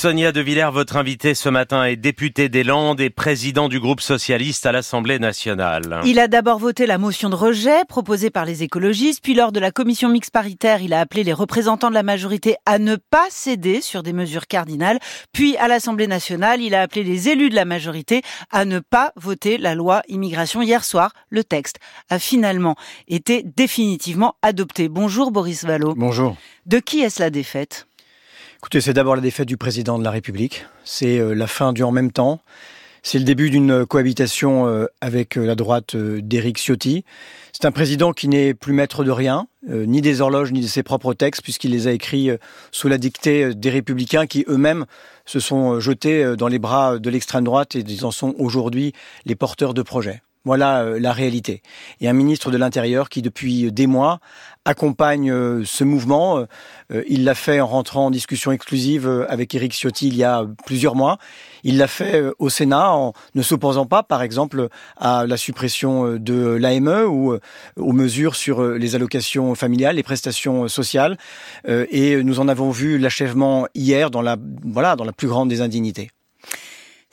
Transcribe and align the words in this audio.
Sonia 0.00 0.32
De 0.32 0.40
Villers, 0.40 0.70
votre 0.72 0.96
invité 0.96 1.34
ce 1.34 1.50
matin 1.50 1.84
est 1.84 1.96
député 1.96 2.48
des 2.48 2.64
Landes 2.64 3.02
et 3.02 3.10
président 3.10 3.68
du 3.68 3.80
groupe 3.80 4.00
socialiste 4.00 4.64
à 4.64 4.72
l'Assemblée 4.72 5.18
nationale. 5.18 6.00
Il 6.06 6.18
a 6.18 6.26
d'abord 6.26 6.58
voté 6.58 6.86
la 6.86 6.96
motion 6.96 7.28
de 7.28 7.34
rejet 7.34 7.84
proposée 7.86 8.30
par 8.30 8.46
les 8.46 8.62
écologistes, 8.62 9.22
puis 9.22 9.34
lors 9.34 9.52
de 9.52 9.60
la 9.60 9.70
commission 9.70 10.08
mixte 10.08 10.30
paritaire, 10.30 10.80
il 10.80 10.94
a 10.94 11.00
appelé 11.00 11.22
les 11.22 11.34
représentants 11.34 11.90
de 11.90 11.94
la 11.94 12.02
majorité 12.02 12.56
à 12.64 12.78
ne 12.78 12.96
pas 12.96 13.26
céder 13.28 13.82
sur 13.82 14.02
des 14.02 14.14
mesures 14.14 14.46
cardinales, 14.46 15.00
puis 15.34 15.58
à 15.58 15.68
l'Assemblée 15.68 16.06
nationale, 16.06 16.62
il 16.62 16.74
a 16.74 16.80
appelé 16.80 17.04
les 17.04 17.28
élus 17.28 17.50
de 17.50 17.54
la 17.54 17.66
majorité 17.66 18.22
à 18.50 18.64
ne 18.64 18.78
pas 18.78 19.12
voter 19.16 19.58
la 19.58 19.74
loi 19.74 20.00
immigration. 20.08 20.62
Hier 20.62 20.82
soir, 20.82 21.12
le 21.28 21.44
texte 21.44 21.76
a 22.08 22.18
finalement 22.18 22.74
été 23.06 23.42
définitivement 23.42 24.36
adopté. 24.40 24.88
Bonjour 24.88 25.30
Boris 25.30 25.62
Vallot. 25.66 25.92
Bonjour. 25.94 26.38
De 26.64 26.78
qui 26.78 27.00
est-ce 27.00 27.20
la 27.20 27.28
défaite? 27.28 27.86
Écoutez, 28.62 28.82
c'est 28.82 28.92
d'abord 28.92 29.16
la 29.16 29.22
défaite 29.22 29.48
du 29.48 29.56
président 29.56 29.98
de 29.98 30.04
la 30.04 30.10
République. 30.10 30.66
C'est 30.84 31.18
euh, 31.18 31.32
la 31.32 31.46
fin 31.46 31.72
du 31.72 31.82
en 31.82 31.92
même 31.92 32.12
temps. 32.12 32.42
C'est 33.02 33.18
le 33.18 33.24
début 33.24 33.48
d'une 33.48 33.86
cohabitation 33.86 34.68
euh, 34.68 34.84
avec 35.00 35.38
euh, 35.38 35.46
la 35.46 35.54
droite 35.54 35.96
d'Éric 35.96 36.58
Ciotti. 36.58 37.06
C'est 37.54 37.64
un 37.64 37.70
président 37.70 38.12
qui 38.12 38.28
n'est 38.28 38.52
plus 38.52 38.74
maître 38.74 39.02
de 39.02 39.10
rien, 39.10 39.46
ni 39.66 40.02
des 40.02 40.20
horloges, 40.20 40.52
ni 40.52 40.60
de 40.60 40.66
ses 40.66 40.82
propres 40.82 41.14
textes, 41.14 41.42
puisqu'il 41.42 41.70
les 41.70 41.88
a 41.88 41.92
écrits 41.92 42.30
sous 42.70 42.88
la 42.88 42.98
dictée 42.98 43.54
des 43.54 43.70
républicains 43.70 44.26
qui 44.26 44.44
eux-mêmes 44.46 44.84
se 45.24 45.40
sont 45.40 45.80
jetés 45.80 46.36
dans 46.36 46.48
les 46.48 46.58
bras 46.58 46.98
de 46.98 47.10
l'extrême 47.10 47.44
droite 47.44 47.76
et 47.76 47.80
ils 47.80 48.04
en 48.04 48.10
sont 48.10 48.34
aujourd'hui 48.38 48.92
les 49.24 49.36
porteurs 49.36 49.74
de 49.74 49.82
projets. 49.82 50.22
Voilà 50.46 50.84
euh, 50.84 50.98
la 50.98 51.12
réalité. 51.12 51.60
Et 52.00 52.08
un 52.08 52.14
ministre 52.14 52.50
de 52.50 52.56
l'Intérieur 52.56 53.10
qui, 53.10 53.20
depuis 53.20 53.70
des 53.70 53.86
mois, 53.86 54.20
accompagne 54.64 55.30
euh, 55.30 55.64
ce 55.66 55.84
mouvement. 55.84 56.46
Euh, 56.90 57.04
il 57.08 57.24
l'a 57.24 57.34
fait 57.34 57.60
en 57.60 57.66
rentrant 57.66 58.06
en 58.06 58.10
discussion 58.10 58.50
exclusive 58.50 59.26
avec 59.28 59.54
Éric 59.54 59.74
Ciotti 59.74 60.08
il 60.08 60.16
y 60.16 60.24
a 60.24 60.46
plusieurs 60.64 60.94
mois. 60.94 61.18
Il 61.62 61.76
l'a 61.76 61.88
fait 61.88 62.24
au 62.38 62.48
Sénat 62.48 62.90
en 62.90 63.12
ne 63.34 63.42
s'opposant 63.42 63.84
pas, 63.84 64.02
par 64.02 64.22
exemple, 64.22 64.68
à 64.96 65.26
la 65.26 65.36
suppression 65.36 66.16
de 66.16 66.54
l'AME 66.54 67.04
ou 67.06 67.36
aux 67.76 67.92
mesures 67.92 68.34
sur 68.34 68.62
les 68.62 68.94
allocations 68.94 69.54
familiales, 69.54 69.96
les 69.96 70.02
prestations 70.02 70.68
sociales. 70.68 71.18
Et 71.68 72.22
nous 72.22 72.40
en 72.40 72.48
avons 72.48 72.70
vu 72.70 72.98
l'achèvement 72.98 73.66
hier 73.74 74.10
dans 74.10 74.22
la, 74.22 74.36
voilà, 74.64 74.96
dans 74.96 75.04
la 75.04 75.12
plus 75.12 75.28
grande 75.28 75.50
des 75.50 75.60
indignités. 75.60 76.10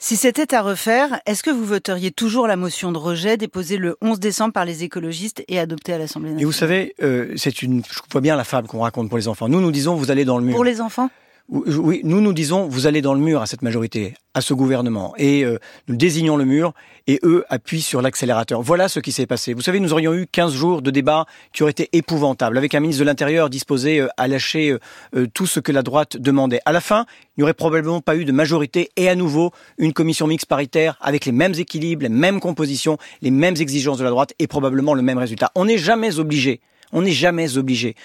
Si 0.00 0.16
c'était 0.16 0.54
à 0.54 0.62
refaire, 0.62 1.20
est-ce 1.26 1.42
que 1.42 1.50
vous 1.50 1.64
voteriez 1.64 2.12
toujours 2.12 2.46
la 2.46 2.54
motion 2.54 2.92
de 2.92 2.98
rejet 2.98 3.36
déposée 3.36 3.78
le 3.78 3.96
11 4.00 4.20
décembre 4.20 4.52
par 4.52 4.64
les 4.64 4.84
écologistes 4.84 5.42
et 5.48 5.58
adoptée 5.58 5.92
à 5.92 5.98
l'Assemblée 5.98 6.30
nationale 6.30 6.42
Et 6.42 6.44
vous 6.44 6.52
savez, 6.52 6.94
euh, 7.02 7.32
c'est 7.36 7.62
une, 7.62 7.82
je 7.84 7.98
vois 8.12 8.20
bien 8.20 8.36
la 8.36 8.44
fable 8.44 8.68
qu'on 8.68 8.78
raconte 8.78 9.08
pour 9.08 9.18
les 9.18 9.26
enfants. 9.26 9.48
Nous, 9.48 9.60
nous 9.60 9.72
disons, 9.72 9.96
vous 9.96 10.12
allez 10.12 10.24
dans 10.24 10.38
le 10.38 10.44
mur. 10.44 10.54
Pour 10.54 10.62
les 10.62 10.80
enfants? 10.80 11.10
Oui, 11.48 12.02
nous 12.04 12.20
nous 12.20 12.34
disons, 12.34 12.68
vous 12.68 12.86
allez 12.86 13.00
dans 13.00 13.14
le 13.14 13.20
mur 13.20 13.40
à 13.40 13.46
cette 13.46 13.62
majorité, 13.62 14.12
à 14.34 14.42
ce 14.42 14.52
gouvernement, 14.52 15.14
et 15.16 15.46
euh, 15.46 15.58
nous 15.86 15.96
désignons 15.96 16.36
le 16.36 16.44
mur, 16.44 16.74
et 17.06 17.20
eux 17.22 17.42
appuient 17.48 17.80
sur 17.80 18.02
l'accélérateur. 18.02 18.60
Voilà 18.60 18.88
ce 18.88 19.00
qui 19.00 19.12
s'est 19.12 19.24
passé. 19.24 19.54
Vous 19.54 19.62
savez, 19.62 19.80
nous 19.80 19.94
aurions 19.94 20.12
eu 20.12 20.26
15 20.30 20.52
jours 20.52 20.82
de 20.82 20.90
débat 20.90 21.24
qui 21.54 21.62
auraient 21.62 21.70
été 21.70 21.88
épouvantables, 21.92 22.58
avec 22.58 22.74
un 22.74 22.80
ministre 22.80 23.00
de 23.00 23.06
l'Intérieur 23.06 23.48
disposé 23.48 24.00
euh, 24.00 24.08
à 24.18 24.28
lâcher 24.28 24.76
euh, 25.16 25.26
tout 25.32 25.46
ce 25.46 25.58
que 25.58 25.72
la 25.72 25.82
droite 25.82 26.18
demandait. 26.18 26.60
À 26.66 26.72
la 26.72 26.82
fin, 26.82 27.06
il 27.36 27.40
n'y 27.40 27.44
aurait 27.44 27.54
probablement 27.54 28.02
pas 28.02 28.14
eu 28.16 28.26
de 28.26 28.32
majorité, 28.32 28.90
et 28.96 29.08
à 29.08 29.14
nouveau, 29.14 29.52
une 29.78 29.94
commission 29.94 30.26
mixte 30.26 30.48
paritaire 30.48 30.98
avec 31.00 31.24
les 31.24 31.32
mêmes 31.32 31.54
équilibres, 31.54 32.02
les 32.02 32.10
mêmes 32.10 32.40
compositions, 32.40 32.98
les 33.22 33.30
mêmes 33.30 33.56
exigences 33.56 33.96
de 33.96 34.04
la 34.04 34.10
droite, 34.10 34.34
et 34.38 34.48
probablement 34.48 34.92
le 34.92 35.00
même 35.00 35.18
résultat. 35.18 35.50
On 35.54 35.64
n'est 35.64 35.78
jamais 35.78 36.18
obligé 36.18 36.60
on 36.90 37.02
n'est 37.02 37.10
jamais 37.10 37.58
obligé 37.58 37.96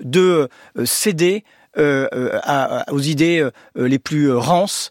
de 0.00 0.50
céder 0.84 1.42
euh, 1.78 2.08
euh, 2.12 2.82
aux 2.90 3.00
idées 3.00 3.40
euh, 3.40 3.50
les 3.88 3.98
plus 3.98 4.32
rances, 4.32 4.90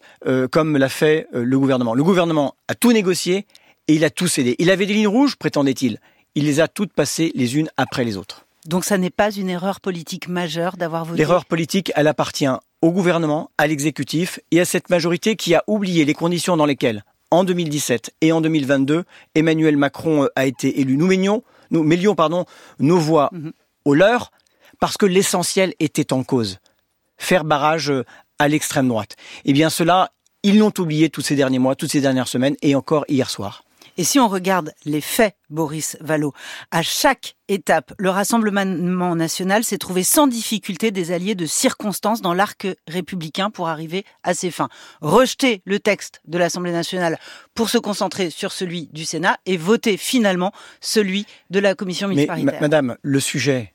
comme 0.50 0.76
l'a 0.76 0.88
fait 0.88 1.26
le 1.32 1.58
gouvernement. 1.58 1.94
Le 1.94 2.04
gouvernement 2.04 2.54
a 2.68 2.74
tout 2.74 2.92
négocié 2.92 3.46
et 3.88 3.94
il 3.94 4.04
a 4.04 4.10
tout 4.10 4.28
cédé. 4.28 4.56
Il 4.58 4.70
avait 4.70 4.86
des 4.86 4.94
lignes 4.94 5.08
rouges, 5.08 5.36
prétendait-il. 5.36 5.98
Il 6.34 6.44
les 6.44 6.60
a 6.60 6.68
toutes 6.68 6.92
passées 6.92 7.32
les 7.34 7.56
unes 7.56 7.68
après 7.76 8.04
les 8.04 8.16
autres. 8.16 8.46
Donc 8.66 8.84
ça 8.84 8.98
n'est 8.98 9.10
pas 9.10 9.30
une 9.30 9.48
erreur 9.48 9.80
politique 9.80 10.28
majeure 10.28 10.76
d'avoir 10.76 11.04
voté 11.04 11.18
L'erreur 11.18 11.44
politique, 11.44 11.92
elle 11.94 12.08
appartient 12.08 12.48
au 12.82 12.90
gouvernement, 12.90 13.50
à 13.58 13.66
l'exécutif 13.66 14.40
et 14.50 14.60
à 14.60 14.64
cette 14.64 14.90
majorité 14.90 15.36
qui 15.36 15.54
a 15.54 15.62
oublié 15.66 16.04
les 16.04 16.14
conditions 16.14 16.56
dans 16.56 16.66
lesquelles, 16.66 17.04
en 17.30 17.44
2017 17.44 18.14
et 18.20 18.32
en 18.32 18.40
2022, 18.40 19.04
Emmanuel 19.34 19.76
Macron 19.76 20.28
a 20.36 20.46
été 20.46 20.80
élu. 20.80 20.96
Nous 20.96 21.06
mêlions, 21.06 21.42
nous 21.70 21.82
mêlions 21.82 22.14
pardon, 22.14 22.44
nos 22.78 22.98
voix 22.98 23.30
mhm. 23.32 23.52
au 23.84 23.94
leur 23.94 24.30
parce 24.78 24.96
que 24.96 25.06
l'essentiel 25.06 25.74
était 25.80 26.12
en 26.12 26.22
cause 26.22 26.58
faire 27.16 27.44
barrage 27.44 27.90
euh, 27.90 28.04
à 28.38 28.48
l'extrême 28.48 28.88
droite. 28.88 29.16
Eh 29.44 29.52
bien 29.52 29.70
cela, 29.70 30.12
ils 30.42 30.58
l'ont 30.58 30.72
oublié 30.78 31.10
tous 31.10 31.22
ces 31.22 31.36
derniers 31.36 31.58
mois, 31.58 31.74
toutes 31.74 31.90
ces 31.90 32.00
dernières 32.00 32.28
semaines 32.28 32.56
et 32.62 32.74
encore 32.74 33.04
hier 33.08 33.30
soir. 33.30 33.62
Et 33.98 34.04
si 34.04 34.18
on 34.18 34.28
regarde 34.28 34.72
les 34.84 35.00
faits, 35.00 35.36
Boris 35.48 35.96
Vallot, 36.00 36.34
à 36.70 36.82
chaque 36.82 37.36
étape, 37.48 37.94
le 37.98 38.10
Rassemblement 38.10 39.14
national 39.16 39.64
s'est 39.64 39.78
trouvé 39.78 40.02
sans 40.02 40.26
difficulté 40.26 40.90
des 40.90 41.12
alliés 41.12 41.34
de 41.34 41.46
circonstance 41.46 42.20
dans 42.20 42.34
l'arc 42.34 42.66
républicain 42.86 43.50
pour 43.50 43.68
arriver 43.68 44.04
à 44.22 44.34
ses 44.34 44.50
fins. 44.50 44.68
Rejeter 45.00 45.62
le 45.64 45.80
texte 45.80 46.20
de 46.26 46.36
l'Assemblée 46.36 46.72
nationale 46.72 47.18
pour 47.54 47.70
se 47.70 47.78
concentrer 47.78 48.28
sur 48.28 48.52
celui 48.52 48.88
du 48.88 49.06
Sénat 49.06 49.38
et 49.46 49.56
voter 49.56 49.96
finalement 49.96 50.52
celui 50.80 51.26
de 51.48 51.58
la 51.58 51.74
commission 51.74 52.08
mixte 52.08 52.26
paritaire. 52.26 52.60
Madame, 52.60 52.96
le 53.00 53.20
sujet, 53.20 53.72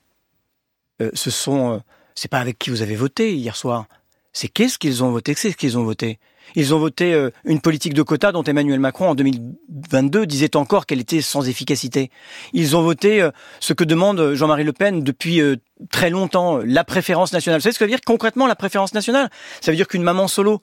euh, 1.01 1.09
ce 1.13 1.31
sont... 1.31 1.73
Euh, 1.73 1.79
c'est 2.15 2.29
pas 2.29 2.39
avec 2.39 2.57
qui 2.59 2.69
vous 2.69 2.81
avez 2.81 2.95
voté 2.95 3.35
hier 3.35 3.55
soir. 3.55 3.85
C'est 4.33 4.47
qu'est-ce 4.47 4.79
qu'ils 4.79 5.03
ont 5.03 5.11
voté? 5.11 5.35
Qu'est-ce 5.35 5.57
qu'ils 5.57 5.77
ont 5.77 5.83
voté 5.83 6.19
Ils 6.55 6.73
ont 6.73 6.79
voté 6.79 7.13
euh, 7.13 7.31
une 7.43 7.59
politique 7.59 7.93
de 7.93 8.01
quotas 8.01 8.31
dont 8.31 8.43
Emmanuel 8.43 8.79
Macron 8.79 9.09
en 9.09 9.15
2022 9.15 10.25
disait 10.25 10.55
encore 10.55 10.85
qu'elle 10.85 11.01
était 11.01 11.21
sans 11.21 11.49
efficacité. 11.49 12.11
Ils 12.53 12.77
ont 12.77 12.81
voté 12.81 13.21
euh, 13.21 13.31
ce 13.59 13.73
que 13.73 13.83
demande 13.83 14.33
Jean-Marie 14.33 14.63
Le 14.63 14.71
Pen 14.71 15.03
depuis 15.03 15.41
euh, 15.41 15.57
très 15.91 16.09
longtemps, 16.09 16.59
la 16.63 16.85
préférence 16.85 17.33
nationale. 17.33 17.59
Vous 17.59 17.63
savez 17.63 17.73
ce 17.73 17.79
que 17.79 17.83
veut 17.83 17.89
dire 17.89 17.99
concrètement 18.05 18.47
la 18.47 18.55
préférence 18.55 18.93
nationale? 18.93 19.29
Ça 19.59 19.71
veut 19.71 19.75
dire 19.77 19.87
qu'une 19.87 20.03
maman 20.03 20.27
solo 20.27 20.61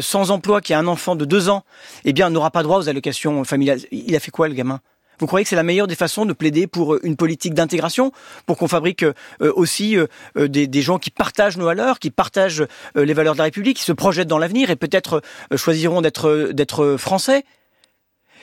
sans 0.00 0.32
emploi 0.32 0.60
qui 0.60 0.74
a 0.74 0.78
un 0.80 0.88
enfant 0.88 1.14
de 1.14 1.24
deux 1.24 1.48
ans, 1.48 1.62
eh 2.04 2.12
bien, 2.12 2.30
n'aura 2.30 2.50
pas 2.50 2.64
droit 2.64 2.78
aux 2.78 2.88
allocations 2.88 3.44
familiales. 3.44 3.78
Il 3.92 4.16
a 4.16 4.18
fait 4.18 4.32
quoi 4.32 4.48
le 4.48 4.54
gamin? 4.54 4.80
Vous 5.18 5.26
croyez 5.26 5.44
que 5.44 5.48
c'est 5.48 5.56
la 5.56 5.62
meilleure 5.62 5.86
des 5.86 5.94
façons 5.94 6.26
de 6.26 6.32
plaider 6.32 6.66
pour 6.66 6.94
euh, 6.94 7.00
une 7.02 7.16
politique 7.16 7.54
d'intégration, 7.54 8.12
pour 8.46 8.56
qu'on 8.56 8.68
fabrique 8.68 9.02
euh, 9.02 9.14
aussi 9.40 9.96
euh, 9.96 10.06
des, 10.48 10.82
gens 10.82 10.98
qui 10.98 11.10
partagent 11.10 11.56
nos 11.56 11.66
valeurs, 11.66 11.98
qui 11.98 12.10
partagent 12.10 12.64
les 12.94 13.12
valeurs 13.12 13.34
de 13.34 13.38
la 13.38 13.44
République, 13.44 13.78
qui 13.78 13.82
se 13.82 13.92
projettent 13.92 14.28
dans 14.28 14.38
l'avenir 14.38 14.70
et 14.70 14.76
peut-être 14.76 15.22
choisiront 15.56 16.00
d'être 16.00 16.50
d'être 16.52 16.96
français? 16.96 17.44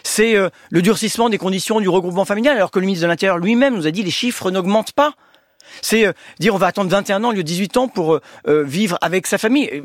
C'est 0.03 0.35
le 0.69 0.81
durcissement 0.81 1.29
des 1.29 1.37
conditions 1.37 1.79
du 1.79 1.87
regroupement 1.87 2.25
familial, 2.25 2.57
alors 2.57 2.71
que 2.71 2.79
le 2.79 2.85
ministre 2.85 3.03
de 3.03 3.07
l'Intérieur 3.07 3.37
lui-même 3.37 3.75
nous 3.75 3.87
a 3.87 3.91
dit 3.91 4.03
les 4.03 4.11
chiffres 4.11 4.51
n'augmentent 4.51 4.91
pas. 4.91 5.13
C'est 5.81 6.13
dire 6.39 6.53
on 6.53 6.57
va 6.57 6.67
attendre 6.67 6.89
21 6.91 7.23
ans 7.23 7.29
au 7.29 7.31
lieu 7.31 7.43
de 7.43 7.47
18 7.47 7.77
ans 7.77 7.87
pour 7.87 8.19
vivre 8.47 8.97
avec 9.01 9.27
sa 9.27 9.37
famille 9.37 9.83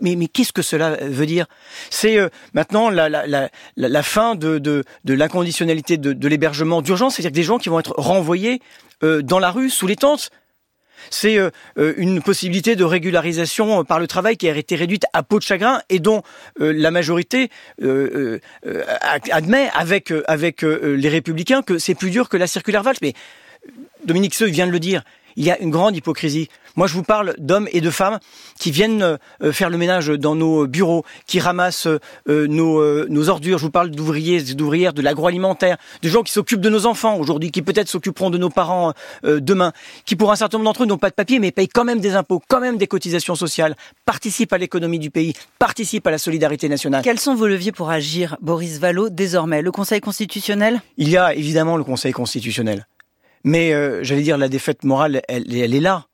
mais, 0.00 0.28
qu'est-ce 0.28 0.52
que 0.52 0.62
cela 0.62 0.96
veut 1.00 1.26
dire? 1.26 1.46
C'est 1.90 2.18
euh, 2.18 2.28
maintenant 2.54 2.90
la, 2.90 4.02
fin 4.02 4.34
de, 4.34 4.58
de, 4.58 4.84
l'inconditionnalité 5.06 5.96
de, 5.96 6.28
l'hébergement 6.28 6.82
d'urgence, 6.82 7.16
c'est-à-dire 7.16 7.32
des 7.32 7.42
gens 7.42 7.58
qui 7.58 7.68
vont 7.68 7.80
être 7.80 7.94
renvoyés 7.96 8.60
euh, 9.02 9.22
dans 9.22 9.38
la 9.38 9.50
rue, 9.50 9.70
sous 9.70 9.86
les 9.86 9.96
tentes. 9.96 10.30
C'est 11.08 11.38
euh, 11.38 11.50
une 11.96 12.20
possibilité 12.20 12.76
de 12.76 12.84
régularisation 12.84 13.84
par 13.84 13.98
le 13.98 14.06
travail 14.06 14.36
qui 14.36 14.48
a 14.48 14.56
été 14.56 14.76
réduite 14.76 15.04
à 15.14 15.22
peau 15.22 15.38
de 15.38 15.44
chagrin 15.44 15.80
et 15.88 15.98
dont 15.98 16.22
la 16.58 16.90
majorité 16.90 17.48
admet 19.30 19.70
avec, 19.72 20.12
avec 20.26 20.60
les 20.62 21.08
républicains 21.08 21.62
que 21.62 21.78
c'est 21.78 21.94
plus 21.94 22.10
dur 22.10 22.28
que 22.28 22.36
la 22.36 22.46
circulaire 22.46 22.82
Valls. 22.82 22.96
Mais 23.00 23.14
Dominique 24.04 24.34
Seux 24.34 24.46
vient 24.46 24.66
de 24.66 24.72
le 24.72 24.80
dire, 24.80 25.02
il 25.36 25.44
y 25.44 25.50
a 25.50 25.58
une 25.60 25.70
grande 25.70 25.96
hypocrisie. 25.96 26.48
Moi, 26.76 26.86
je 26.86 26.94
vous 26.94 27.02
parle 27.02 27.34
d'hommes 27.38 27.68
et 27.72 27.80
de 27.80 27.90
femmes 27.90 28.18
qui 28.58 28.70
viennent 28.70 29.18
euh, 29.42 29.52
faire 29.52 29.70
le 29.70 29.78
ménage 29.78 30.08
dans 30.08 30.34
nos 30.34 30.66
bureaux, 30.66 31.04
qui 31.26 31.40
ramassent 31.40 31.86
euh, 31.86 31.98
euh, 32.28 32.46
nos, 33.08 33.28
ordures. 33.28 33.58
Je 33.58 33.64
vous 33.64 33.70
parle 33.70 33.90
d'ouvriers 33.90 34.50
et 34.50 34.54
d'ouvrières 34.54 34.92
de 34.92 35.02
l'agroalimentaire, 35.02 35.76
de 36.02 36.08
gens 36.08 36.22
qui 36.22 36.32
s'occupent 36.32 36.60
de 36.60 36.70
nos 36.70 36.86
enfants 36.86 37.16
aujourd'hui, 37.16 37.50
qui 37.50 37.62
peut-être 37.62 37.88
s'occuperont 37.88 38.30
de 38.30 38.38
nos 38.38 38.50
parents 38.50 38.92
demain, 39.24 39.72
qui 40.04 40.16
pour 40.16 40.32
un 40.32 40.36
certain 40.36 40.58
nombre 40.58 40.70
d'entre 40.70 40.84
eux 40.84 40.86
n'ont 40.86 40.98
pas 40.98 41.10
de 41.10 41.14
papier, 41.14 41.38
mais 41.38 41.50
payent 41.50 41.68
quand 41.68 41.84
même 41.84 42.00
des 42.00 42.14
impôts, 42.14 42.40
quand 42.48 42.60
même 42.60 42.78
des 42.78 42.86
cotisations 42.86 43.34
sociales, 43.34 43.76
participent 44.04 44.52
à 44.52 44.58
l'économie 44.58 44.98
du 44.98 45.10
pays, 45.10 45.34
participent 45.58 46.06
à 46.06 46.10
la 46.10 46.18
solidarité 46.18 46.68
nationale. 46.68 47.02
Quels 47.02 47.20
sont 47.20 47.34
vos 47.34 47.46
leviers 47.46 47.72
pour 47.72 47.90
agir, 47.90 48.36
Boris 48.40 48.78
Vallot, 48.78 49.10
désormais 49.10 49.62
Le 49.62 49.72
Conseil 49.72 50.00
constitutionnel? 50.00 50.80
Il 50.96 51.08
y 51.08 51.16
a 51.16 51.34
évidemment 51.34 51.76
le 51.76 51.84
Conseil 51.84 52.12
constitutionnel. 52.12 52.86
Mais 53.44 53.72
euh, 53.72 54.02
j'allais 54.02 54.22
dire, 54.22 54.38
la 54.38 54.48
défaite 54.48 54.84
morale, 54.84 55.22
elle, 55.28 55.52
elle 55.54 55.74
est 55.74 55.80
là. 55.80 56.06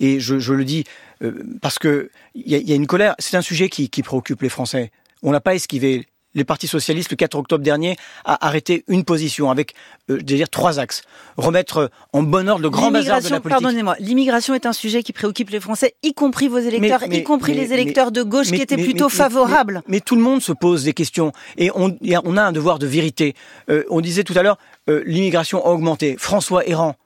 Et 0.00 0.18
je, 0.18 0.52
le 0.52 0.64
dis 0.64 0.84
euh, 1.22 1.44
parce 1.60 1.78
que 1.78 2.10
il 2.34 2.50
y 2.50 2.72
a, 2.72 2.74
une 2.74 2.88
colère. 2.88 3.14
C'est 3.18 3.36
un 3.36 3.42
sujet 3.42 3.68
qui, 3.68 3.88
préoccupe 4.02 4.42
les 4.42 4.48
Français. 4.48 4.90
On 5.22 5.30
n'a 5.30 5.40
pas 5.40 5.54
esquivé 5.54 6.06
les 6.34 6.44
partis 6.44 6.66
socialistes, 6.66 7.10
le 7.10 7.16
4 7.16 7.34
octobre 7.36 7.64
dernier, 7.64 7.96
a 8.24 8.46
arrêté 8.46 8.84
une 8.88 9.04
position 9.04 9.50
avec, 9.50 9.74
euh, 10.10 10.18
je 10.18 10.22
dire, 10.22 10.48
trois 10.48 10.78
axes. 10.78 11.02
Remettre 11.36 11.78
euh, 11.78 11.88
en 12.12 12.22
bon 12.22 12.48
ordre 12.48 12.62
le 12.62 12.70
grand 12.70 12.90
bazar 12.90 13.20
de 13.20 13.28
la 13.28 13.40
politique. 13.40 13.62
Pardonnez-moi, 13.62 13.96
l'immigration 13.98 14.54
est 14.54 14.66
un 14.66 14.72
sujet 14.72 15.02
qui 15.02 15.12
préoccupe 15.12 15.50
les 15.50 15.60
Français, 15.60 15.94
y 16.02 16.14
compris 16.14 16.48
vos 16.48 16.58
électeurs, 16.58 17.02
y 17.12 17.22
compris 17.22 17.54
les 17.54 17.72
électeurs 17.72 18.12
de 18.12 18.22
gauche 18.22 18.48
qui 18.48 18.60
étaient 18.60 18.76
plutôt 18.76 19.08
favorables. 19.08 19.82
Mais, 19.88 20.00
tout 20.00 20.16
le 20.16 20.22
monde 20.22 20.42
se 20.42 20.52
pose 20.52 20.84
des 20.84 20.94
questions 20.94 21.32
et 21.56 21.70
on, 21.74 21.96
on 22.24 22.36
a 22.36 22.42
un 22.42 22.52
devoir 22.52 22.78
de 22.78 22.86
vérité. 22.86 23.34
Euh, 23.70 23.84
on 23.88 24.00
disait 24.00 24.24
tout 24.24 24.34
à 24.36 24.42
l'heure, 24.42 24.58
euh, 24.88 25.02
l'immigration 25.06 25.64
a 25.64 25.70
augmenté. 25.70 26.16
François 26.18 26.66
Errand, 26.66 26.96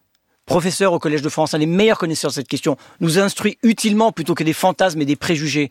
professeur 0.46 0.92
au 0.92 0.98
Collège 0.98 1.22
de 1.22 1.28
France, 1.28 1.54
un 1.54 1.58
des 1.58 1.66
meilleurs 1.66 1.98
connaisseurs 1.98 2.30
de 2.30 2.34
cette 2.34 2.48
question, 2.48 2.76
nous 3.00 3.18
instruit 3.18 3.58
utilement 3.62 4.12
plutôt 4.12 4.34
que 4.34 4.44
des 4.44 4.52
fantasmes 4.52 5.00
et 5.02 5.04
des 5.04 5.16
préjugés 5.16 5.70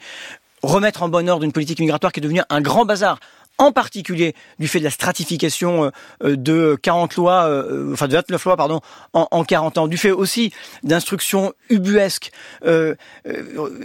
remettre 0.61 1.03
en 1.03 1.09
bon 1.09 1.29
ordre 1.29 1.43
une 1.43 1.51
politique 1.51 1.79
migratoire 1.79 2.11
qui 2.11 2.19
est 2.19 2.23
devenue 2.23 2.41
un 2.49 2.61
grand 2.61 2.85
bazar 2.85 3.19
en 3.57 3.71
particulier 3.71 4.35
du 4.59 4.67
fait 4.67 4.79
de 4.79 4.83
la 4.83 4.89
stratification 4.89 5.91
euh, 6.23 6.35
de 6.35 6.77
40 6.81 7.15
lois, 7.15 7.45
euh, 7.45 7.93
enfin 7.93 8.07
de 8.07 8.13
29 8.13 8.43
lois, 8.45 8.57
pardon, 8.57 8.81
en, 9.13 9.27
en 9.31 9.43
40 9.43 9.77
ans, 9.77 9.87
du 9.87 9.97
fait 9.97 10.11
aussi 10.11 10.51
d'instructions 10.83 11.53
ubuesques. 11.69 12.31
Euh, 12.65 12.95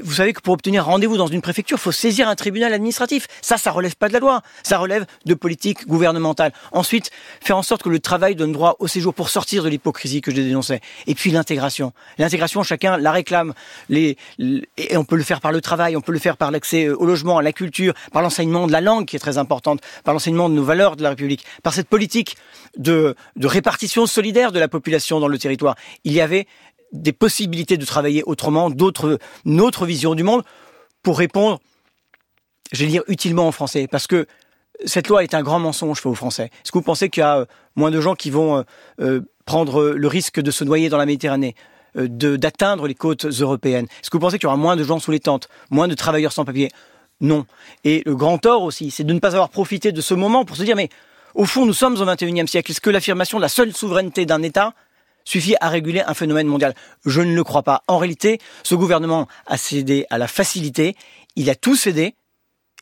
vous 0.03 0.15
savez 0.15 0.33
que 0.33 0.41
pour 0.41 0.55
obtenir 0.55 0.85
rendez-vous 0.85 1.17
dans 1.17 1.27
une 1.27 1.43
préfecture, 1.43 1.77
il 1.79 1.81
faut 1.81 1.93
saisir 1.93 2.29
un 2.29 2.35
tribunal 2.35 2.73
administratif. 2.73 3.29
Ça, 3.43 3.59
ça 3.59 3.71
relève 3.71 3.97
pas 3.97 4.09
de 4.09 4.13
la 4.13 4.19
loi, 4.19 4.43
ça 4.63 4.79
relève 4.79 5.07
de 5.25 5.35
politique 5.35 5.87
gouvernementale. 5.87 6.53
Ensuite, 6.73 7.11
faire 7.41 7.57
en 7.57 7.63
sorte 7.63 7.83
que 7.83 7.89
le 7.89 8.01
travail 8.01 8.35
donne 8.35 8.53
droit 8.53 8.77
au 8.81 8.89
séjour 8.89 9.15
pour 9.15 9.31
sortir 9.31 9.63
de 9.63 9.69
l'hypocrisie 9.69 10.21
que 10.21 10.31
je 10.31 10.37
dénonçais. 10.37 10.81
Et 11.07 11.15
puis 11.15 11.31
l'intégration. 11.31 11.93
L'intégration, 12.19 12.63
chacun 12.63 12.97
la 12.97 13.13
réclame. 13.13 13.55
Et 13.91 14.17
on 14.97 15.05
peut 15.05 15.17
le 15.17 15.23
faire 15.23 15.41
par 15.41 15.53
le 15.53 15.61
travail, 15.61 15.97
on 15.97 16.01
peut 16.01 16.13
le 16.13 16.19
faire 16.19 16.37
par 16.37 16.51
l'accès 16.51 16.89
au 16.89 17.05
logement, 17.05 17.39
à 17.39 17.43
la 17.43 17.53
culture, 17.53 17.95
par 18.13 18.23
l'enseignement 18.23 18.67
de 18.67 18.73
la 18.73 18.81
langue 18.81 19.07
qui 19.07 19.17
est 19.17 19.21
très 19.21 19.39
important 19.39 19.60
par 19.63 20.15
l'enseignement 20.15 20.49
de 20.49 20.55
nos 20.55 20.65
valeurs 20.65 20.97
de 20.97 21.03
la 21.03 21.11
République, 21.11 21.45
par 21.63 21.75
cette 21.75 21.89
politique 21.89 22.37
de, 22.77 23.15
répartition 23.43 24.07
solidaire 24.07 24.53
de 24.53 24.59
la 24.59 24.69
population 24.69 25.21
dans 25.21 25.29
le 25.29 25.39
territoire. 25.39 25.75
Il 26.05 26.13
y 26.13 26.21
avait 26.21 26.47
des 26.93 27.13
possibilités 27.13 27.77
de 27.77 27.85
travailler 27.85 28.23
autrement, 28.25 28.71
d'autres, 28.71 29.19
notre 29.45 29.87
vision 29.87 30.15
du 30.15 30.23
monde, 30.23 30.43
pour 31.03 31.19
répondre, 31.19 31.61
je 32.73 32.85
vais 32.85 32.91
dire 32.91 33.03
utilement 33.07 33.47
en 33.47 33.53
français, 33.53 33.87
parce 33.91 34.07
que 34.07 34.27
cette 34.85 35.09
loi 35.09 35.23
est 35.23 35.35
un 35.35 35.43
grand 35.43 35.59
mensonge 35.59 36.01
fait 36.01 36.09
aux 36.09 36.15
Français. 36.15 36.51
Est-ce 36.65 36.73
que 36.73 36.79
vous 36.79 36.85
pensez 36.85 37.11
qu'il 37.11 37.21
y 37.21 37.25
a 37.25 37.39
euh, 37.39 37.45
moins 37.77 37.91
de 37.91 38.01
gens 38.01 38.15
qui 38.15 38.31
vont 38.31 38.59
euh, 38.59 38.63
euh, 39.01 39.21
prendre 39.45 39.91
le 39.91 40.09
risque 40.09 40.41
de 40.41 40.51
se 40.51 40.65
noyer 40.65 40.89
dans 40.89 40.99
la 40.99 41.07
Méditerranée 41.07 41.55
d'atteindre 41.97 42.87
les 42.87 42.95
côtes 42.95 43.25
européennes? 43.25 43.87
Est-ce 44.01 44.11
que 44.11 44.17
vous 44.17 44.21
pensez 44.21 44.39
qu'il 44.39 44.45
y 44.45 44.47
aura 44.47 44.57
moins 44.57 44.77
de 44.77 44.85
gens 44.85 45.01
sous 45.01 45.11
les 45.11 45.19
tentes, 45.19 45.49
moins 45.71 45.89
de 45.89 45.95
travailleurs 45.95 46.33
sans 46.33 46.45
papier? 46.45 46.71
Non. 47.21 47.47
Et 47.85 48.03
le 48.07 48.17
grand 48.17 48.39
tort 48.39 48.63
aussi, 48.63 48.91
c'est 48.91 49.05
de 49.05 49.13
ne 49.13 49.19
pas 49.19 49.29
avoir 49.29 49.51
profité 49.51 49.93
de 49.93 50.01
ce 50.01 50.15
moment 50.15 50.45
pour 50.45 50.57
se 50.57 50.63
dire, 50.63 50.77
mais 50.77 50.89
au 51.35 51.45
fond, 51.45 51.67
nous 51.67 51.73
sommes 51.73 52.01
au 52.01 52.05
XXIe 52.05 52.49
siècle. 52.49 52.71
Est-ce 52.71 52.81
que 52.81 52.91
l'affirmation 52.91 53.39
de 53.39 53.43
la 53.43 53.49
seule 53.49 53.73
souveraineté 53.73 54.27
d'un 54.27 54.43
État 54.43 54.75
suffit 55.25 55.55
à 55.61 55.69
réguler 55.69 56.01
un 56.01 56.15
phénomène 56.15 56.47
mondial? 56.47 56.75
Je 57.05 57.21
ne 57.21 57.35
le 57.35 57.45
crois 57.45 57.63
pas. 57.63 57.83
En 57.89 57.99
réalité, 57.99 58.39
ce 58.63 58.75
gouvernement 58.75 59.29
a 59.47 59.57
cédé 59.57 60.07
à 60.11 60.19
la 60.19 60.29
facilité, 60.29 60.97
il 61.37 61.51
a 61.51 61.55
tout 61.55 61.77
cédé 61.77 62.15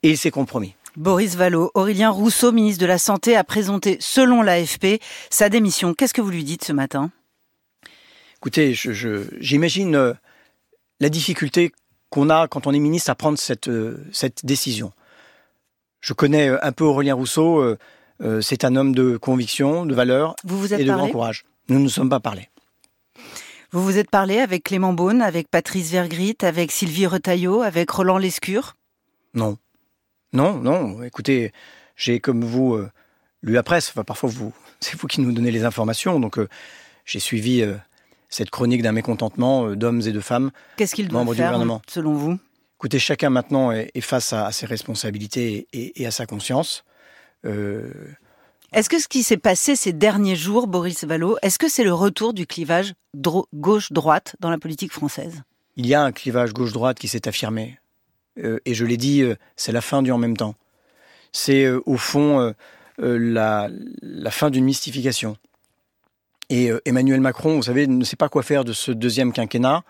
et 0.02 0.10
il 0.10 0.18
s'est 0.18 0.30
compromis. 0.30 0.74
Boris 0.96 1.36
Vallot, 1.36 1.70
Aurélien 1.74 2.10
Rousseau, 2.10 2.50
ministre 2.50 2.80
de 2.80 2.86
la 2.86 2.98
Santé, 2.98 3.36
a 3.36 3.44
présenté, 3.44 3.98
selon 4.00 4.42
l'AFP, 4.42 5.00
sa 5.30 5.48
démission. 5.48 5.94
Qu'est-ce 5.94 6.14
que 6.14 6.20
vous 6.20 6.30
lui 6.30 6.44
dites 6.44 6.64
ce 6.64 6.72
matin? 6.72 7.10
Écoutez, 8.38 8.72
j'imagine 9.40 9.94
euh, 9.94 10.14
la 11.00 11.08
difficulté 11.08 11.72
qu'on 12.10 12.30
a 12.30 12.48
quand 12.48 12.66
on 12.66 12.72
est 12.72 12.78
ministre 12.78 13.10
à 13.10 13.14
prendre 13.14 13.38
cette, 13.38 13.68
euh, 13.68 14.04
cette 14.12 14.44
décision. 14.44 14.92
Je 16.00 16.12
connais 16.12 16.48
euh, 16.48 16.64
un 16.64 16.72
peu 16.72 16.84
Aurélien 16.84 17.14
Rousseau, 17.14 17.60
euh, 17.60 18.40
c'est 18.40 18.64
un 18.64 18.76
homme 18.76 18.94
de 18.94 19.16
conviction, 19.16 19.86
de 19.86 19.94
valeur 19.94 20.34
et 20.72 20.84
de 20.84 20.92
grand 20.92 21.08
courage. 21.08 21.44
Nous 21.68 21.78
ne 21.78 21.84
nous 21.84 21.88
sommes 21.88 22.08
pas 22.08 22.20
parlé. 22.20 22.48
Vous 23.70 23.84
vous 23.84 23.98
êtes 23.98 24.10
parlé 24.10 24.38
avec 24.38 24.64
Clément 24.64 24.94
Beaune, 24.94 25.20
avec 25.20 25.48
Patrice 25.48 25.90
Vergrit, 25.90 26.36
avec 26.40 26.72
Sylvie 26.72 27.06
Retailleau, 27.06 27.60
avec 27.60 27.90
Roland 27.90 28.16
Lescure? 28.16 28.76
Non. 29.34 29.58
Non, 30.32 30.54
non. 30.54 31.02
Écoutez, 31.02 31.52
j'ai 31.94 32.18
comme 32.18 32.42
vous 32.42 32.80
lu 33.42 33.52
la 33.52 33.62
presse. 33.62 33.90
Enfin, 33.90 34.04
parfois, 34.04 34.30
vous, 34.30 34.54
c'est 34.80 34.96
vous 34.96 35.06
qui 35.06 35.20
nous 35.20 35.32
donnez 35.32 35.50
les 35.50 35.64
informations. 35.64 36.18
Donc, 36.18 36.38
j'ai 37.04 37.20
suivi 37.20 37.62
cette 38.28 38.50
chronique 38.50 38.82
d'un 38.82 38.92
mécontentement 38.92 39.66
euh, 39.66 39.76
d'hommes 39.76 40.02
et 40.02 40.12
de 40.12 40.20
femmes. 40.20 40.50
Qu'est-ce 40.76 40.94
qu'il 40.94 41.08
doit 41.08 41.20
faire, 41.20 41.26
gouvernement. 41.26 41.82
selon 41.88 42.14
vous? 42.14 42.38
Écoutez, 42.78 42.98
chacun 42.98 43.30
maintenant 43.30 43.72
est, 43.72 44.00
face 44.00 44.32
à, 44.32 44.52
ses 44.52 44.66
responsabilités 44.66 45.66
et, 45.72 46.06
à 46.06 46.12
sa 46.12 46.26
conscience. 46.26 46.84
Euh, 47.44 47.90
est-ce 48.72 48.88
que 48.88 49.00
ce 49.00 49.08
qui 49.08 49.24
s'est 49.24 49.36
passé 49.36 49.74
ces 49.74 49.92
derniers 49.92 50.36
jours, 50.36 50.68
Boris 50.68 51.02
Vallot, 51.02 51.38
est-ce 51.42 51.58
que 51.58 51.68
c'est 51.68 51.82
le 51.82 51.92
retour 51.92 52.34
du 52.34 52.46
clivage 52.46 52.94
gauche-droite 53.16 54.36
dans 54.38 54.50
la 54.50 54.58
politique 54.58 54.92
française? 54.92 55.42
Il 55.74 55.86
y 55.86 55.94
a 55.94 56.02
un 56.02 56.12
clivage 56.12 56.52
gauche-droite 56.52 57.00
qui 57.00 57.08
s'est 57.08 57.26
affirmé. 57.26 57.80
Euh, 58.38 58.60
et 58.64 58.74
je 58.74 58.84
l'ai 58.84 58.96
dit, 58.96 59.24
c'est 59.56 59.72
la 59.72 59.80
fin 59.80 60.00
du 60.00 60.12
en 60.12 60.18
même 60.18 60.36
temps. 60.36 60.54
C'est 61.32 61.68
au 61.68 61.96
fond 61.96 62.54
la, 62.98 63.68
la 64.02 64.30
fin 64.30 64.50
d'une 64.50 64.64
mystification. 64.64 65.36
Et 66.50 66.70
euh, 66.70 66.80
Emmanuel 66.84 67.20
Macron, 67.20 67.56
vous 67.56 67.64
savez, 67.64 67.86
ne 67.86 68.04
sait 68.04 68.16
pas 68.16 68.28
quoi 68.28 68.42
faire 68.42 68.64
de 68.64 68.72
ce 68.72 68.90
deuxième 68.90 69.32
quinquennat. 69.32 69.82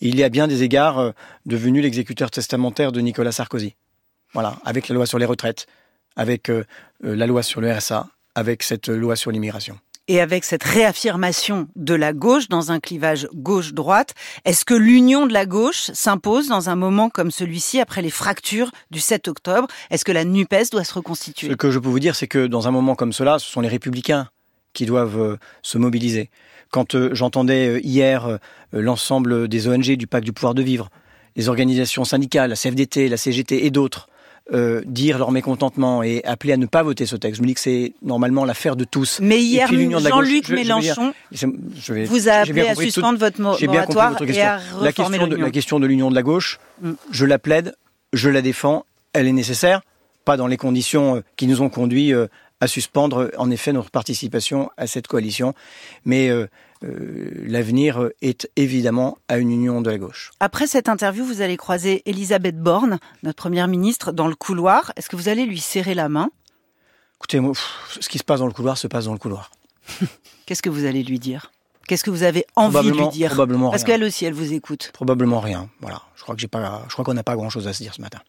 il 0.00 0.18
est 0.20 0.24
à 0.24 0.28
bien 0.28 0.48
des 0.48 0.62
égards 0.62 0.98
euh, 0.98 1.10
devenu 1.46 1.80
l'exécuteur 1.80 2.30
testamentaire 2.30 2.92
de 2.92 3.00
Nicolas 3.00 3.32
Sarkozy. 3.32 3.76
Voilà, 4.32 4.56
avec 4.64 4.88
la 4.88 4.94
loi 4.94 5.06
sur 5.06 5.18
les 5.18 5.26
retraites, 5.26 5.66
avec 6.16 6.50
euh, 6.50 6.64
la 7.02 7.26
loi 7.26 7.42
sur 7.42 7.60
le 7.60 7.72
RSA, 7.72 8.08
avec 8.34 8.62
cette 8.62 8.88
loi 8.88 9.14
sur 9.14 9.30
l'immigration. 9.30 9.78
Et 10.08 10.20
avec 10.20 10.42
cette 10.42 10.64
réaffirmation 10.64 11.68
de 11.76 11.94
la 11.94 12.12
gauche 12.12 12.48
dans 12.48 12.72
un 12.72 12.80
clivage 12.80 13.28
gauche-droite, 13.34 14.14
est-ce 14.44 14.64
que 14.64 14.74
l'union 14.74 15.26
de 15.26 15.32
la 15.32 15.46
gauche 15.46 15.92
s'impose 15.92 16.48
dans 16.48 16.68
un 16.68 16.74
moment 16.74 17.08
comme 17.08 17.30
celui-ci 17.30 17.78
après 17.78 18.02
les 18.02 18.10
fractures 18.10 18.72
du 18.90 18.98
7 18.98 19.28
octobre? 19.28 19.68
Est-ce 19.90 20.04
que 20.04 20.10
la 20.10 20.24
NUPES 20.24 20.70
doit 20.72 20.82
se 20.82 20.94
reconstituer? 20.94 21.50
Ce 21.50 21.54
que 21.54 21.70
je 21.70 21.78
peux 21.78 21.88
vous 21.88 22.00
dire, 22.00 22.16
c'est 22.16 22.26
que 22.26 22.48
dans 22.48 22.66
un 22.66 22.72
moment 22.72 22.96
comme 22.96 23.12
cela, 23.12 23.38
ce 23.38 23.48
sont 23.48 23.60
les 23.60 23.68
républicains 23.68 24.28
qui 24.72 24.86
doivent 24.86 25.20
euh, 25.20 25.36
se 25.62 25.78
mobiliser. 25.78 26.30
Quand 26.70 26.94
euh, 26.94 27.10
j'entendais 27.12 27.68
euh, 27.68 27.80
hier 27.82 28.38
l'ensemble 28.72 29.48
des 29.48 29.68
ONG 29.68 29.96
du 29.96 30.06
pacte 30.06 30.24
du 30.24 30.32
pouvoir 30.32 30.54
de 30.54 30.62
vivre, 30.62 30.88
les 31.36 31.48
organisations 31.48 32.04
syndicales, 32.04 32.50
la 32.50 32.56
CFDT, 32.56 33.08
la 33.08 33.16
CGT 33.16 33.66
et 33.66 33.70
d'autres, 33.70 34.08
dire 34.84 35.18
leur 35.18 35.30
mécontentement 35.30 36.02
et 36.02 36.22
appeler 36.24 36.52
à 36.52 36.56
ne 36.56 36.66
pas 36.66 36.82
voter 36.82 37.06
ce 37.06 37.16
texte. 37.16 37.36
Je 37.36 37.42
me 37.42 37.46
dis 37.46 37.54
que 37.54 37.60
c'est 37.60 37.92
normalement 38.02 38.44
l'affaire 38.44 38.76
de 38.76 38.84
tous. 38.84 39.18
Mais 39.22 39.40
hier, 39.40 39.68
Jean-Luc 39.68 40.48
Mélenchon 40.48 41.14
vous 41.86 42.28
a 42.28 42.32
appelé 42.32 42.68
à 42.68 42.74
suspendre 42.74 43.18
votre 43.18 43.40
moratoire 43.40 44.20
et 44.20 44.42
à 44.42 44.60
la 44.80 44.92
question, 44.92 45.26
de, 45.26 45.36
la 45.36 45.50
question 45.50 45.80
de 45.80 45.86
l'union 45.86 46.10
de 46.10 46.14
la 46.16 46.22
gauche, 46.22 46.58
mm. 46.82 46.92
je 47.12 47.24
la 47.24 47.38
plaide, 47.38 47.76
je 48.12 48.28
la 48.28 48.42
défends, 48.42 48.84
elle 49.12 49.28
est 49.28 49.32
nécessaire, 49.32 49.82
pas 50.24 50.36
dans 50.36 50.48
les 50.48 50.56
conditions 50.56 51.22
qui 51.36 51.46
nous 51.46 51.62
ont 51.62 51.70
conduits 51.70 52.12
à 52.62 52.68
suspendre 52.68 53.28
en 53.38 53.50
effet 53.50 53.72
notre 53.72 53.90
participation 53.90 54.70
à 54.76 54.86
cette 54.86 55.08
coalition. 55.08 55.52
Mais 56.04 56.30
euh, 56.30 56.46
euh, 56.84 57.28
l'avenir 57.44 58.10
est 58.22 58.48
évidemment 58.54 59.18
à 59.26 59.38
une 59.38 59.50
union 59.50 59.80
de 59.80 59.90
la 59.90 59.98
gauche. 59.98 60.30
Après 60.38 60.68
cette 60.68 60.88
interview, 60.88 61.24
vous 61.24 61.40
allez 61.40 61.56
croiser 61.56 62.02
Elisabeth 62.06 62.56
Borne, 62.56 63.00
notre 63.24 63.42
première 63.42 63.66
ministre, 63.66 64.12
dans 64.12 64.28
le 64.28 64.36
couloir. 64.36 64.92
Est-ce 64.94 65.08
que 65.08 65.16
vous 65.16 65.28
allez 65.28 65.44
lui 65.44 65.58
serrer 65.58 65.94
la 65.94 66.08
main? 66.08 66.30
Écoutez, 67.18 67.40
moi, 67.40 67.52
ce 67.98 68.08
qui 68.08 68.18
se 68.18 68.24
passe 68.24 68.38
dans 68.38 68.46
le 68.46 68.52
couloir 68.52 68.78
se 68.78 68.86
passe 68.86 69.06
dans 69.06 69.12
le 69.12 69.18
couloir. 69.18 69.50
Qu'est-ce 70.46 70.62
que 70.62 70.70
vous 70.70 70.84
allez 70.84 71.02
lui 71.02 71.18
dire? 71.18 71.50
Qu'est-ce 71.88 72.04
que 72.04 72.10
vous 72.10 72.22
avez 72.22 72.46
envie 72.54 72.92
de 72.92 72.96
lui 72.96 73.08
dire? 73.08 73.30
Probablement 73.30 73.70
Parce 73.72 73.82
qu'elle 73.82 74.04
aussi, 74.04 74.24
elle 74.24 74.34
vous 74.34 74.52
écoute. 74.52 74.92
Probablement 74.94 75.40
rien. 75.40 75.68
Voilà. 75.80 76.02
Je 76.14 76.22
crois 76.22 76.36
que 76.36 76.40
j'ai 76.40 76.46
pas. 76.46 76.84
Je 76.86 76.92
crois 76.92 77.04
qu'on 77.04 77.14
n'a 77.14 77.24
pas 77.24 77.34
grand-chose 77.34 77.66
à 77.66 77.72
se 77.72 77.82
dire 77.82 77.92
ce 77.92 78.00
matin. 78.00 78.20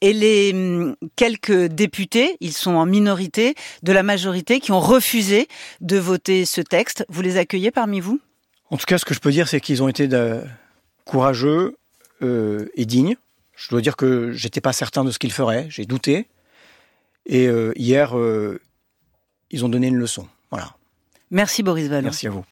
Et 0.00 0.12
les 0.12 0.52
hum, 0.52 0.96
quelques 1.16 1.66
députés, 1.66 2.36
ils 2.40 2.52
sont 2.52 2.72
en 2.72 2.86
minorité, 2.86 3.54
de 3.82 3.92
la 3.92 4.02
majorité, 4.02 4.60
qui 4.60 4.72
ont 4.72 4.80
refusé 4.80 5.48
de 5.80 5.98
voter 5.98 6.44
ce 6.44 6.60
texte, 6.60 7.04
vous 7.08 7.22
les 7.22 7.36
accueillez 7.36 7.70
parmi 7.70 8.00
vous? 8.00 8.20
En 8.70 8.76
tout 8.76 8.86
cas, 8.86 8.98
ce 8.98 9.04
que 9.04 9.14
je 9.14 9.20
peux 9.20 9.30
dire, 9.30 9.48
c'est 9.48 9.60
qu'ils 9.60 9.82
ont 9.82 9.88
été 9.88 10.08
courageux 11.04 11.76
euh, 12.22 12.68
et 12.74 12.84
dignes. 12.84 13.16
Je 13.56 13.70
dois 13.70 13.80
dire 13.80 13.96
que 13.96 14.30
j'étais 14.32 14.60
pas 14.60 14.72
certain 14.72 15.04
de 15.04 15.10
ce 15.10 15.18
qu'ils 15.18 15.32
feraient, 15.32 15.66
j'ai 15.68 15.84
douté. 15.84 16.28
Et 17.26 17.48
euh, 17.48 17.72
hier, 17.76 18.16
euh, 18.16 18.60
ils 19.50 19.64
ont 19.64 19.68
donné 19.68 19.88
une 19.88 19.96
leçon. 19.96 20.28
Voilà. 20.50 20.76
Merci 21.30 21.62
Boris 21.62 21.88
Vallon. 21.88 22.04
Merci 22.04 22.26
à 22.26 22.30
vous. 22.30 22.44